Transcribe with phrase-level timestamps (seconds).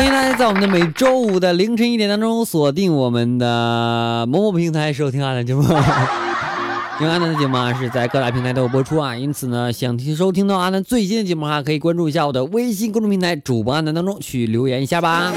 [0.00, 5.62] 欢迎大家在我们的每周五的凌晨一点当中锁定我们的某某平台收听阿南节目。
[6.98, 15.34] 因为阿南的节目啊是在各大平台都有播出啊，因此呢，想听收听到阿南最新的节目哈，可以关注一下我的微信公众平台主播阿南当中去留言一下吧。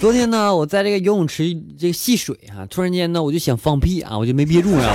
[0.00, 4.92] 昨天呢，我在这个游泳池这个戏水啊，突然间呢，我就想放屁啊，我就没憋住啊。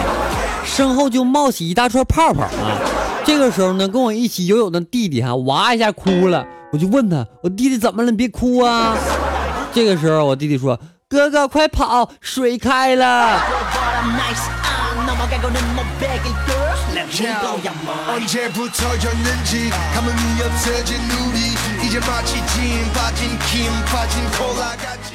[0.64, 2.78] 身后就冒起一大串泡泡啊！
[3.26, 8.12] 这个时候呢，跟我一起游泳的弟弟哈哇一下哭了，我就问他：“我弟弟怎么了？
[8.12, 8.96] 你别哭啊！”
[9.74, 13.40] 这个时候我弟弟说：“哥哥快跑，水开了。”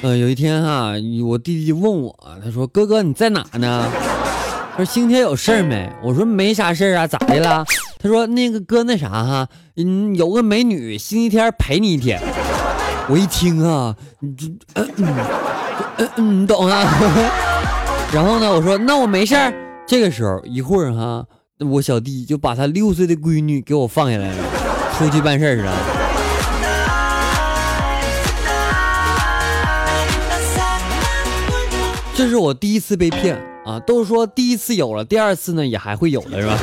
[0.02, 0.92] 呃，有一天哈，
[1.24, 3.90] 我弟弟问我，他说：“哥哥你在哪呢？”
[4.76, 5.90] 说星期天有事儿没？
[6.02, 7.64] 我说没啥事儿啊，咋的了？
[7.98, 12.20] 他说那个哥那啥哈，嗯，有个美女星期天陪你一天。
[13.08, 14.36] 我一听啊，嗯
[14.74, 16.84] 嗯嗯，你懂啊？
[18.12, 19.50] 然后呢，我说那我没事儿。
[19.86, 21.24] 这个时候一会儿哈，
[21.60, 24.36] 我小弟就把他六岁的闺女给我放下来了，
[24.98, 25.72] 出去办事儿了。
[32.14, 33.40] 这是我第一次被骗。
[33.66, 36.56] 啊，都说第一次有了，第二次呢也还会有的是吧？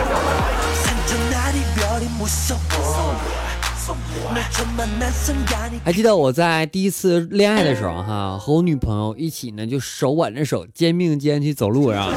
[5.84, 12.08] 还记得我在第一次恋爱的时候，哈，和我女朋友一起呢，就手挽着手，肩并肩去走路，是吧？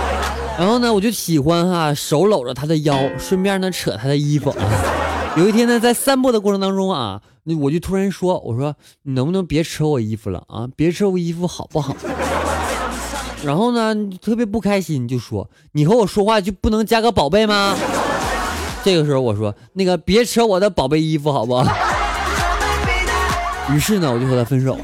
[0.58, 4.56] 然后呢，我就喜欢哈，手搂着她的腰，顺便呢扯她的衣服啊。
[5.36, 10.66] 有一天呢，在散步的过程当中啊，那我就突然说，我说你能不能别扯我衣服了啊？
[10.74, 11.94] 别扯我衣服好不好？
[13.44, 17.74] 然后呢，特别不开心，就说：“你和我说话就不能加个宝贝吗？”
[18.84, 21.64] 这个时候我说：“那个别扯我的宝贝衣服，好不好？”
[23.72, 24.76] 于是呢，我就和他分手。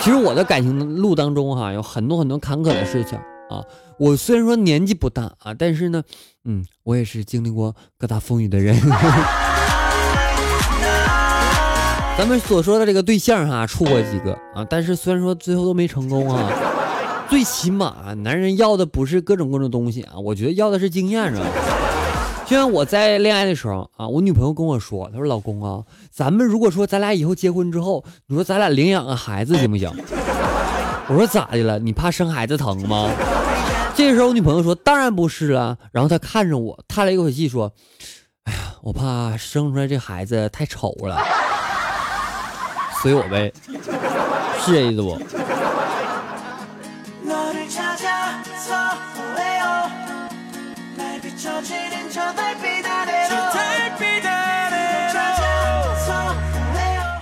[0.00, 3.18] 其实我的感情路当中哈，有很多很多坎坷的事情
[3.50, 3.62] 啊。
[3.98, 6.02] 我虽然说年纪不大啊，但是呢，
[6.44, 8.76] 嗯，我也是经历过各大风雨的人。
[12.16, 16.50] 咱们所说的这个对象哈，处过几个啊，但是虽然说最后都没成功啊。
[17.28, 21.46] 最起码，男人要的不是各种各种东西啊，我觉得要的是经验，是吧？
[22.46, 29.92] 就像我在恋爱的时候啊，我女朋友跟我说，她说：“老公啊，咱们如果说咱俩以后结婚之后，你说咱俩领养个孩子行不行？”
[31.08, 31.78] 我说：“咋的了？
[31.78, 33.10] 你怕生孩子疼吗？”
[33.94, 37.70] 这个时候，我女朋友说：“当然不是了。”然后她看着我，叹了一口气说
[38.44, 41.18] ：“哎呀，我怕生出来这孩子太丑了。”
[43.02, 43.52] 随我呗，
[44.64, 45.18] 是这意思不？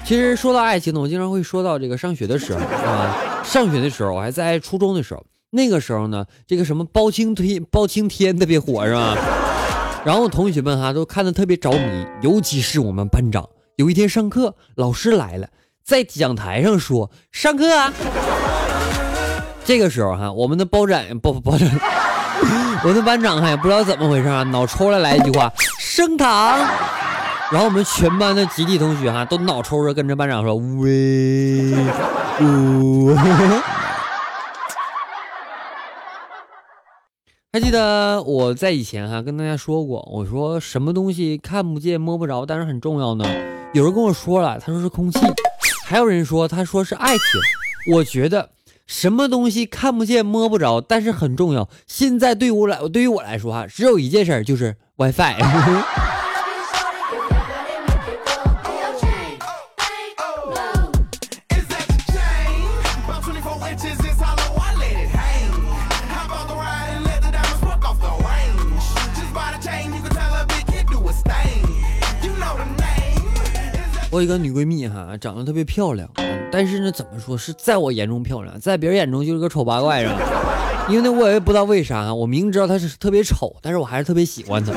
[0.07, 3.43] 其实说到爱情呢，我经常会说到这个上学的时候啊。
[3.45, 9.17] 上学的时候，我还在初中的时候，那个时候呢，这个什么包青天、 包青天特别火，是吧？
[10.05, 13.47] 然后同学们哈都看的特别着迷，尤其是我们班长。
[13.77, 15.49] 有一天上课，老师来了，
[15.85, 17.93] 在讲台上说：“上课。”啊。”
[19.67, 21.69] 这个时候哈，我们的包展包包长，
[22.85, 26.59] 我的班长哈也不知道怎么回事啊，脑抽了来一句话：“升堂。”
[27.51, 31.75] 然后我们全班的集体同学哈都脑抽着跟着班长说：“喂，
[32.41, 33.15] 呜。”
[37.53, 43.25] 还记得我在以前哈跟大家说过，我说什么东西看不见摸不着，但是很重要呢？
[43.73, 45.21] 有人跟我说了，他说是空气；
[45.87, 47.25] 还有人说他说是爱情。
[47.95, 48.51] 我觉得
[48.87, 51.69] 什么东西看不见摸不着，但是很重要。
[51.87, 55.35] 现在对我来对于我来说哈，只有一件事就是 WiFi。
[74.17, 76.09] 我一个女闺蜜哈，长得特别漂亮，
[76.51, 80.17] 但是呢，怎么说是在我眼中漂亮，在别人眼中就是个丑八怪是吧？
[80.89, 84.73] 因为呢，我也不知道为啥，我明知道她是特别丑，但是我还是特别喜欢她。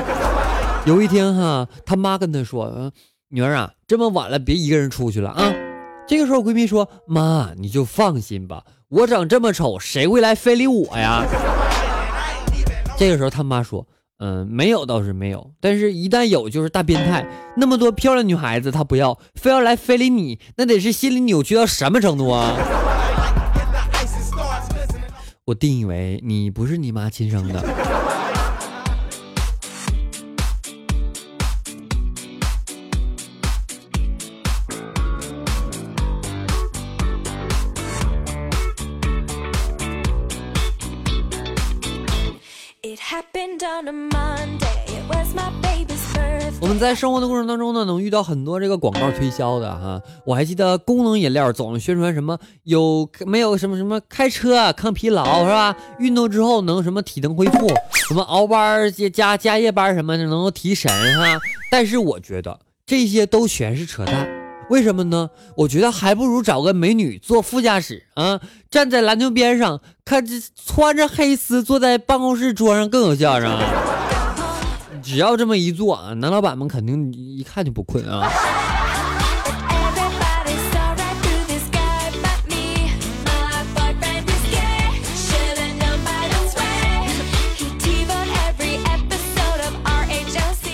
[0.85, 2.91] 有一天哈，她妈跟她说：“嗯，
[3.29, 5.53] 女儿啊，这么晚了，别一个人出去了啊。”
[6.05, 11.23] 这个时候，闺蜜说：“妈，你就放心吧，我长这么丑，谁会来非礼我呀？”
[12.99, 13.87] 这个时候，他妈说
[14.19, 17.25] ：“嗯，没有倒是没有，但是一旦有，就是大变态。
[17.55, 22.57] 那么多漂亮女孩子，他不要，非要来非礼你，那得是心理扭曲到什么程度啊？”
[25.45, 27.88] 我定义为你不是你妈亲生的。
[46.69, 49.99] 我们在生活的过程当中呢，能遇到很多这个广告推销的哈。
[50.23, 55.75] 我还记得功能饮料总宣传什么有没有什么什么开车啊抗疲劳是吧？
[55.97, 57.67] 运动之后能什么体能恢复，
[58.07, 61.39] 什么熬班加加加夜班什么的能够提神哈。
[61.71, 64.29] 但是我觉得这些都全是扯淡。
[64.69, 65.31] 为什么呢？
[65.55, 68.39] 我觉得还不如找个美女坐副驾驶啊，
[68.69, 70.35] 站在篮球边上，看这
[70.67, 74.05] 穿着黑丝坐在办公室桌上更有效，是吧？
[75.01, 78.29] 只要这么一做啊，男老板们肯定一看就不困啊。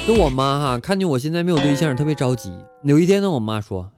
[0.07, 2.54] 就我妈哈，看见我现在没有对象，特别着急。
[2.83, 3.92] 有一天呢，我妈说：“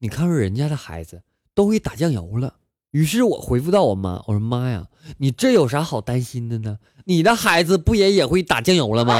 [0.00, 1.22] 你看说人家的孩子
[1.54, 2.54] 都会打酱油了。”
[2.98, 4.86] 于是我回复到我妈：“我说妈呀，
[5.18, 6.78] 你这有啥好担心的呢？
[7.04, 9.14] 你的孩子不也也会打酱油了吗？”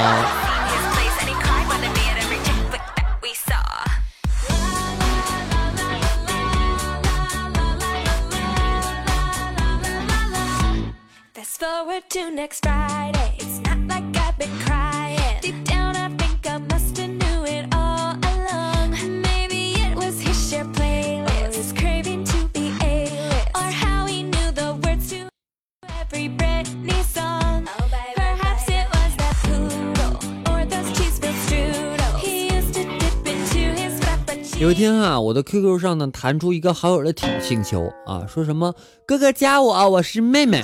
[34.69, 40.63] 有一天啊，我的 QQ 上呢弹出一个好友的请请求啊，说什么哥哥加我啊，我是妹妹。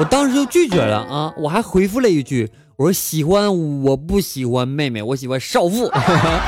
[0.00, 5.88] 我当时就拒绝了啊，我还回复了一句，我说喜欢我不喜欢妹妹，我喜欢少妇。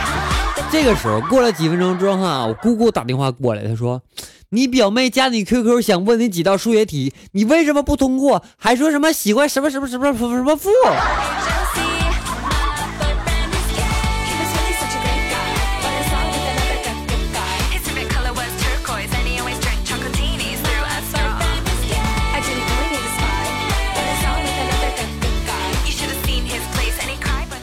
[0.73, 4.03] 这个时候过了几分钟之后哈，我姑姑打电话过来，她说
[4.49, 8.43] 你表妹加你 QQ 想问你几道数学题，你为什么不通过？
[8.57, 10.71] 还说什么喜欢什么什么什么什么什么妇？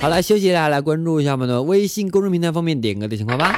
[0.01, 3.53] 好了，休息一下，来关注一下我们的微信公众平台方面点歌的情况吧。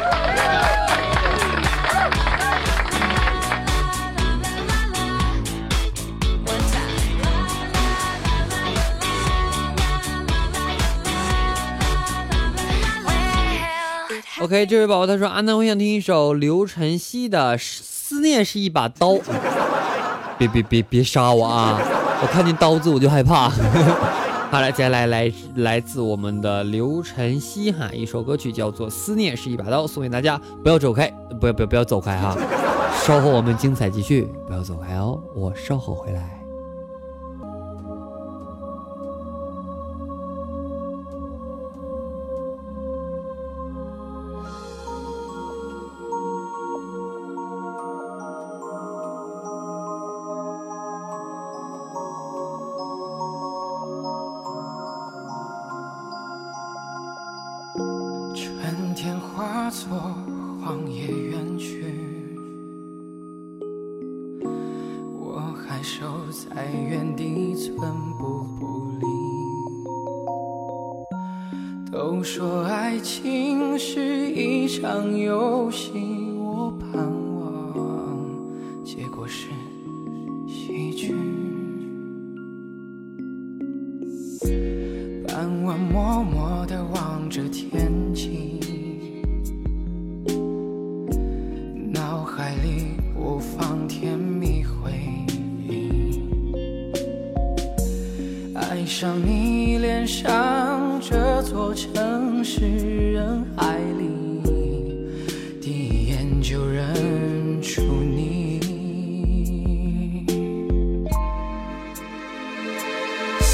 [14.41, 19.11] OK，这位宝宝他说：“安南，我想听一首刘晨曦的《思念是一把刀》。
[20.37, 21.79] ”别别别别杀我啊！
[22.21, 23.49] 我看见刀子我就害怕。
[24.53, 30.39] 好了，接下来来来自我们的刘晨曦哈，一首歌曲叫做《思念是一把刀》，送给大家。
[30.63, 32.37] 不要走开，不要不要不要走开哈！
[33.03, 36.42] 稍后我们精彩继续，不要走开哦，我稍后回来。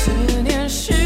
[0.09, 0.98] 思念是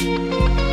[0.00, 0.69] Música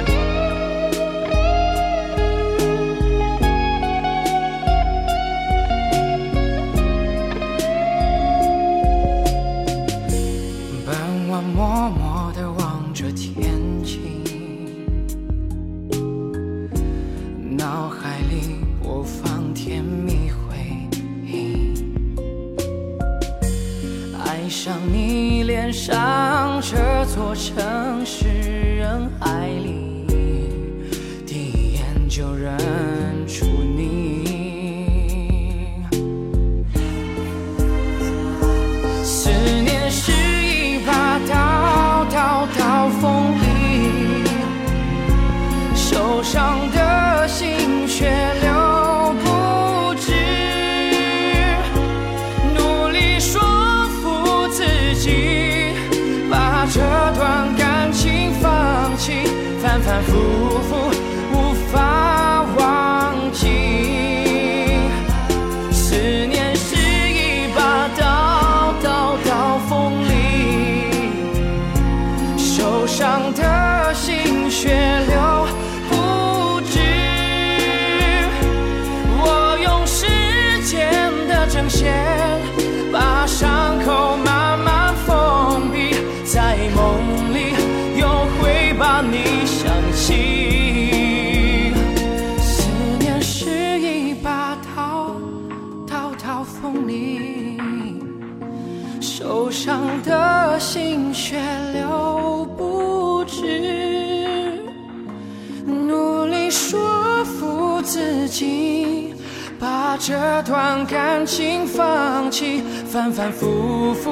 [108.38, 109.16] 心，
[109.60, 110.14] 把这
[110.44, 114.12] 段感情放弃，反反复复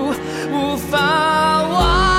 [0.51, 2.14] 无法忘。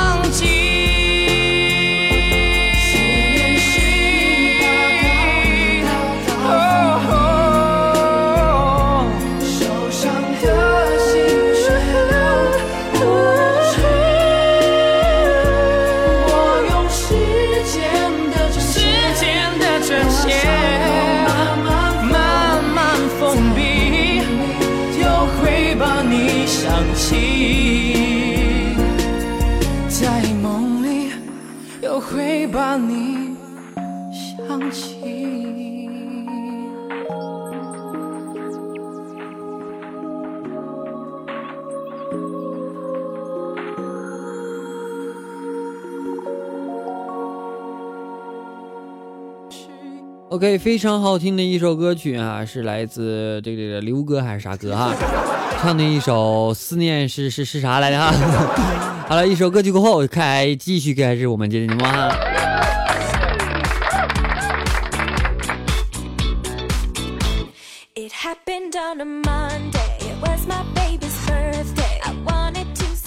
[26.76, 28.74] 想起，
[29.88, 31.10] 在梦里
[31.80, 33.34] 又会把你
[34.12, 35.75] 想起。
[50.36, 54.94] OK，非常好听的一首歌曲啊，是来自这个这个刘哥还是啥哥哈？
[55.62, 58.12] 唱的一首《思念是是是啥来着哈？
[59.08, 62.35] 好了，一首歌曲过后，开继续开始我们今天的节目哈。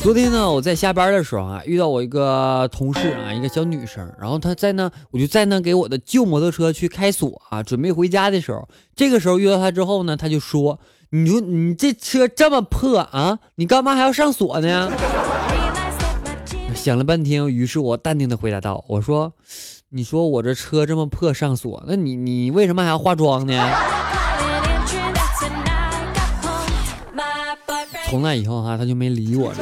[0.01, 10.79] 昨天呢，我在下班的时候啊，遇到我一个同事啊，一个小女生，然后她在那，我就在那给我的旧摩托车去开锁啊，准备回家的时候，这个时候遇到她之后呢，她就说
[11.11, 14.89] ：“你说你这车这么破啊，你干嘛还要上锁呢？”
[16.73, 19.33] 想了半天，于是我淡定的回答道：“我说，
[19.89, 23.69] 你说我这车这么破上锁，那你你为什么还要化妆呢
[28.09, 29.57] 从那以后哈，他就没理我了。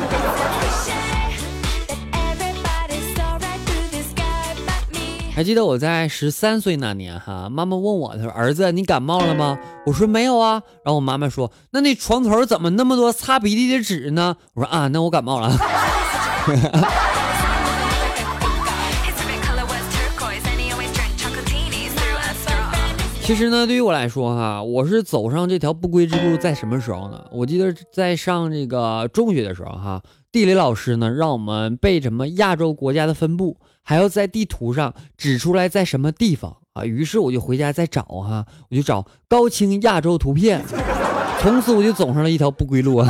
[5.37, 15.55] 还记得我在十三岁那年哈，妈妈问我，她说：“儿子，你感冒了吗？”我说：“没有啊。”然后我妈妈说：“那你床头怎么那么多擦鼻涕的纸呢？”我说：“啊，那我感冒了。
[23.21, 27.23] 其实呢，对于我来说哈，我是走上这条不归之路在什么时候呢？
[27.31, 30.01] 我记得在上这个中学的时候哈，
[30.31, 36.83] 地理老师呢让我们背什么亚洲国家的分布，还要在地图上指出来在什么地方啊。
[36.83, 40.61] 于是我就回家再找哈，我就找高清亚洲图片，
[41.39, 43.07] 从此我就走上了一条不归路啊。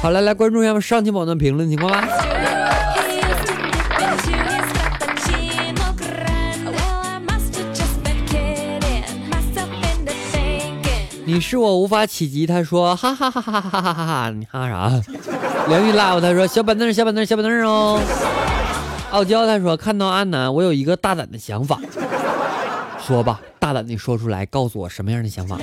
[0.00, 2.49] 好了，来关注一下上期宝的评论情况吧。
[11.32, 14.90] 你是我无法企及，他说哈哈哈哈哈哈哈哈，你哈啥？
[15.68, 18.00] 梁玉拉我，他说小板凳小板凳小板凳哦。
[19.12, 21.78] 傲娇他说看到阿南，我有一个大胆的想法，
[23.06, 25.56] 说吧，大胆的说出来，告诉我什么样的想法？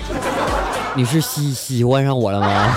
[0.96, 2.74] 你是喜喜欢上我了吗？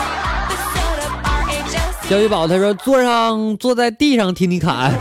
[2.09, 4.93] 小雨宝他说坐上坐在地上听你侃。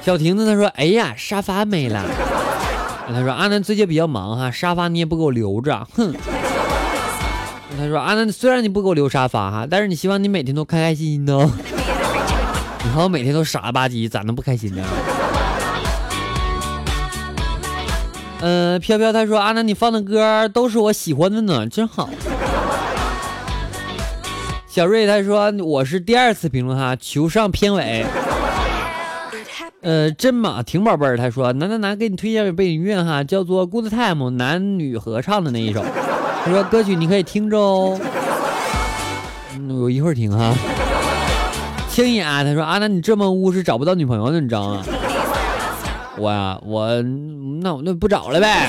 [0.00, 2.02] 小婷子他说哎呀沙发没了。
[3.06, 6.14] 他说阿南最近比较忙哈，沙发你也不给我留着，哼。
[7.76, 11.34] 他说阿南虽然你不给我留沙发哈，但是你希望你每天都开开心心的。
[11.36, 14.82] 你看我每天都傻了吧唧，咋能不开心呢？
[18.40, 22.10] 呃，飘飘他说阿南你放的歌都是我喜欢的呢，真好。
[24.66, 28.04] 小瑞他说我是第二次评论哈，求上片尾。
[29.80, 35.84] 呃，真马婷宝贝儿他说楠楠楠给你推荐个背景音乐哈，叫做《Good Time》男女合唱的那一首。
[36.44, 37.98] 他说歌曲你可以听着哦。
[39.56, 40.54] 嗯，我一会儿听哈。
[41.88, 44.84] 青雅他说啊，那你这么污是找不到女朋友的，你知道吗？
[46.18, 47.02] 我呀、我
[47.62, 48.68] 那我那不找了呗。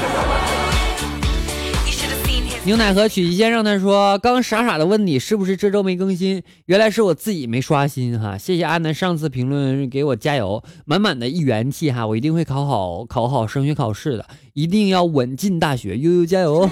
[2.63, 8.35] 牛奶和曲奇先生他说：“刚傻傻的问你是不是这周没更新，原来是我自己没刷新哈。
[8.35, 16.67] 谢谢阿南上次评论给我加油，满满的一元气哈，我一定会考好考好升学考试的，一定要稳进大学，悠悠加油。”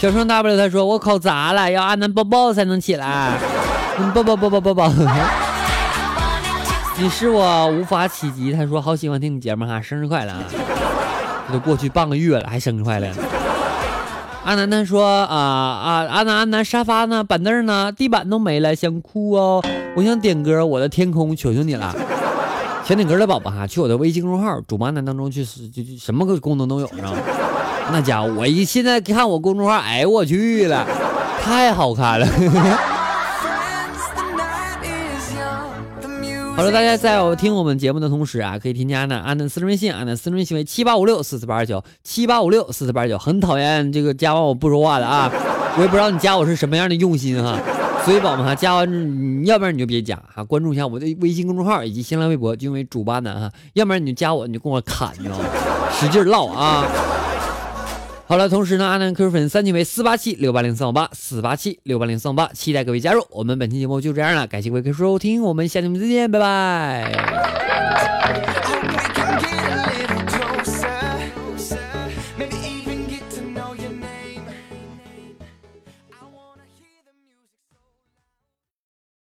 [0.00, 3.38] 小双 W 他说：“我考砸了，要阿南抱抱才能起来，
[3.98, 4.88] 嗯抱抱抱抱抱抱。”
[6.96, 10.42] 你是我无法企及，他说好喜欢听你节目哈，生日快乐啊！
[11.46, 13.08] 这都过去半个月了，还生日快乐。
[14.42, 19.62] 阿南南说啊啊，阿南阿南沙发呢，板凳呢，地板都没了，想哭哦。
[19.94, 21.94] 我想点歌，我的天空，求求你了。
[22.86, 27.18] 想点歌的宝宝哈，去我的微信公众号“主播阿南”当中去，就就什么个功能都有，知道吗？
[27.92, 30.86] 那家伙，我一现在看我公众号，哎我去了，
[31.42, 32.26] 太好看了。
[36.56, 43.16] 好了，大家在我听我们节目的同时啊，可以添加呢安的私人微信，安的私人微信为七八五六四四八二九七八五六四四八二九。
[43.18, 45.30] 很讨厌这个加完我不说话的啊，
[45.76, 47.58] 我也不知道你加我是什么样的用心哈。
[48.04, 55.44] 所以宝宝们哈，加完你要不然你就别加哈，关注一下我的微信公众号以及新浪微博，就因为主巴南哈，要不然你就加我，你就跟我砍，你知道吗？
[55.92, 56.84] 使劲唠啊！
[58.30, 63.26] 好了，同时呢，阿南 QQ 粉三群为四八七六八零三五八四八七六八零三五八，期待各位加入。
[63.28, 67.12] 我们本期节目就这样了，感谢各位收听，我们下期节目再见，拜拜。